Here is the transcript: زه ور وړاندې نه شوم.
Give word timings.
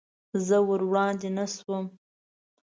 زه 0.47 0.57
ور 0.67 0.81
وړاندې 0.89 1.29
نه 1.37 1.45
شوم. 1.55 1.85